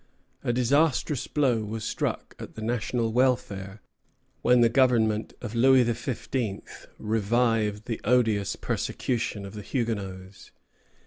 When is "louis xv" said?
5.53-6.61